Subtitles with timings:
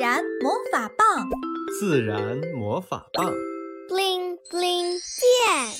[0.00, 1.28] 然魔法棒，
[1.78, 3.30] 自然魔法棒
[3.86, 5.74] ，bling bling 变。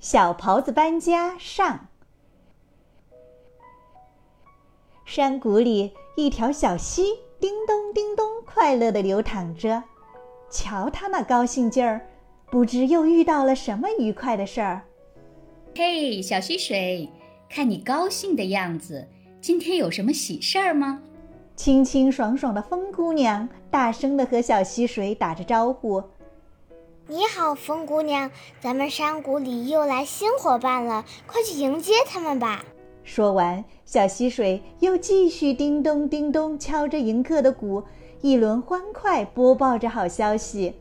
[0.00, 1.86] 小袍子搬家上。
[5.04, 9.84] 山谷里，一条小溪叮咚叮咚快乐的流淌着。
[10.50, 12.10] 瞧他那高兴劲儿，
[12.50, 14.82] 不知又遇到了什么愉快的事儿。
[15.76, 17.08] 嘿，小溪水，
[17.48, 19.06] 看你高兴的样子，
[19.40, 21.00] 今天有什么喜事儿吗？
[21.56, 26.02] 清清爽爽的风姑娘大声的和小溪水打着招呼
[27.08, 32.62] ：“你好，风姑娘，咱们山谷里又来新伙伴了，快去迎接他们吧。”
[33.02, 37.82] 说完，小溪水又继续叮咚叮咚敲着迎客的鼓，
[38.20, 40.74] 一轮欢快播报着好消息。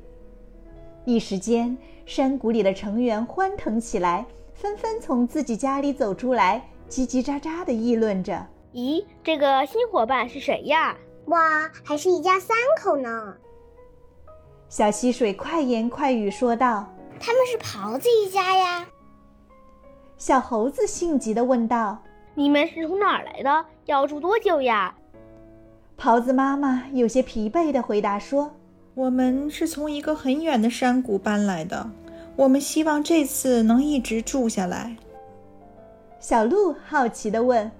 [1.05, 10.97] 一时间，山谷里的成员欢腾起来，纷纷从自己家里走出来，叽叽喳喳地议论着：“咦，这个新伙伴是谁呀？
[11.27, 13.33] 哇，还是一家三口呢！”
[14.67, 16.85] 小溪水快言快语说道
[17.17, 18.85] ：“他们是狍子一家呀。”
[20.17, 21.97] 小猴子性急地问道。
[22.33, 23.65] 你们是从哪儿来的？
[23.85, 24.93] 要住多久呀？
[25.97, 28.51] 狍子妈妈有些疲惫地回答说
[28.93, 31.89] ：“我们是从一个很远的山谷搬来的，
[32.35, 34.93] 我们希望这次能一直住下来。”
[36.19, 37.71] 小鹿好奇地问：“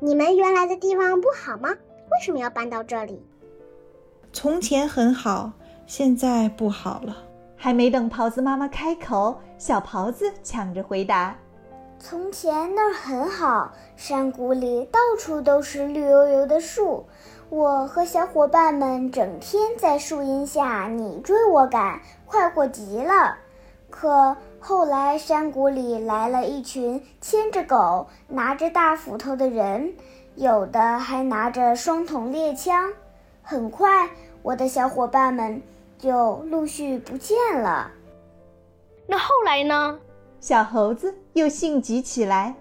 [0.00, 1.68] 你们原来的地方不好吗？
[1.68, 3.22] 为什么要搬到这里
[4.32, 5.52] ？”“从前很好，
[5.86, 7.16] 现在不好了。”
[7.62, 11.36] 还没等狍子妈妈开口，小狍子抢着回答。
[11.98, 17.04] 从前那儿很好，山谷里到处都是绿油油的树，
[17.50, 23.36] 我和小伙伴们整天在树荫下你追我赶，快活极了。
[23.90, 29.92] 可后来山谷里来了一群牵着狗、拿着大斧头的人，
[30.36, 32.92] 有的还拿着双筒猎枪，
[33.42, 34.08] 很快
[34.42, 35.60] 我的小伙伴们
[35.98, 37.90] 就陆续不见了。
[39.06, 39.98] 那后来呢？
[40.40, 42.54] 小猴子又性急起来。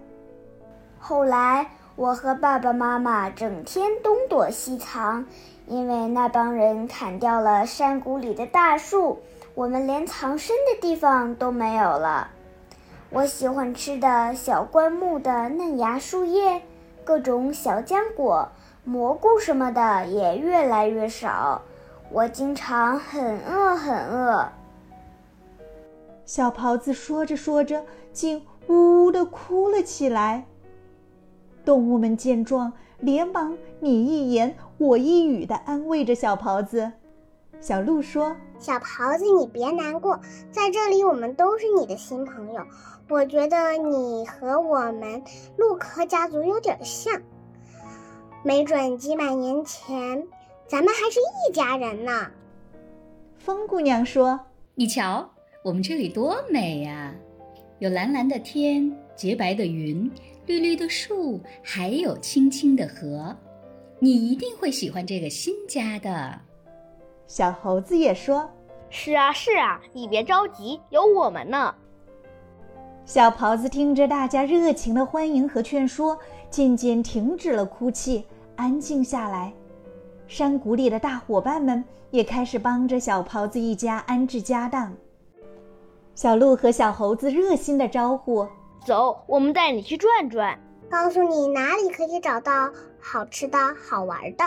[0.97, 5.25] 后来，我和爸爸妈妈整天东躲西藏，
[5.67, 9.19] 因为那帮人砍掉了山谷里的大树，
[9.59, 12.29] 我们连藏身的地方都没有了。
[13.09, 16.61] 我喜欢吃的小灌木的嫩芽树叶，
[17.03, 18.47] 各种小浆果、
[18.85, 21.61] 蘑菇什么的也越来越少。
[22.09, 24.47] 我经常很饿，很饿。
[26.25, 27.83] 小狍子说着说着，
[28.13, 30.45] 竟呜呜地哭了起来。
[31.65, 32.71] 动物们见状，
[33.01, 36.93] 连忙你一言我一语地安慰着小狍子。
[37.59, 40.19] 小鹿说：“小袍子，你别难过，
[40.51, 42.61] 在这里我们都是你的新朋友。
[43.09, 45.23] 我觉得你和我们
[45.57, 47.19] 陆科家族有点像，
[48.43, 50.27] 没准几百年前
[50.67, 52.27] 咱们还是一家人呢。”
[53.39, 54.39] 风姑娘说
[54.75, 55.27] ：“你瞧。”
[55.61, 57.13] 我们这里多美呀，
[57.79, 60.09] 有蓝蓝的天，洁白的云，
[60.45, 63.35] 绿绿的树，还有清清的河。
[63.99, 66.39] 你一定会喜欢这个新家的。
[67.29, 68.49] 小猴子也说
[68.89, 71.75] ：“是啊，是啊，你别着急，有我们呢。”
[73.05, 76.17] 小狍子听着大家热情的欢迎和劝说，
[76.49, 78.25] 渐渐停止了哭泣，
[78.55, 79.53] 安静下来。
[80.27, 84.91] 山谷里的大伙伴们也开始帮着小狍子一家安置家当。
[86.15, 88.47] 小鹿和小猴子热心的招呼
[88.83, 90.59] ：“走，我们带你去转转，
[90.89, 93.55] 告诉你哪里可以找到好吃的
[93.87, 94.43] 好玩的。”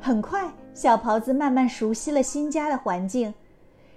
[0.00, 3.32] 很快，小狍子慢慢熟悉了新家的环境。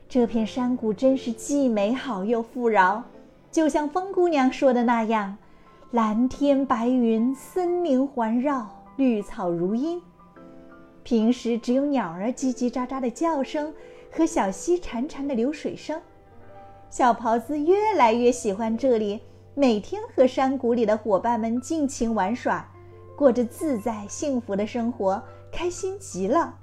[0.09, 3.01] 这片山谷真是既美好又富饶，
[3.49, 5.37] 就像风姑娘说的那样
[5.91, 10.01] ：“蓝天白云，森林环绕，绿草如茵。”
[11.03, 13.73] 平时只有鸟儿叽叽喳喳的叫声
[14.11, 15.99] 和小溪潺潺的流水声。
[16.89, 19.21] 小狍子越来越喜欢这里，
[19.55, 22.69] 每天和山谷里的伙伴们尽情玩耍，
[23.15, 25.21] 过着自在幸福的生活，
[25.53, 26.55] 开心极了。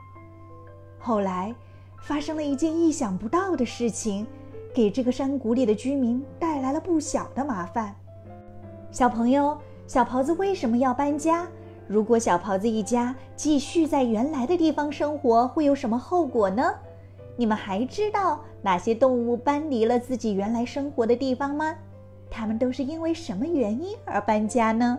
[0.98, 1.54] 后来，
[2.02, 4.26] 发生了一件意想不到的事情，
[4.74, 7.94] 给这个山谷里的居民带来了不小的麻烦。
[8.90, 9.56] 小朋友，
[9.86, 11.46] 小狍子为什么要搬家？
[11.86, 16.74] 如果小狍子一家继续在原来的地方生活，会有什么后果呢？
[17.36, 21.74] 你们还知道哪些动物搬离了自己原来生活的地方吗？
[22.30, 24.98] 它们都是因为什么原因而搬家呢？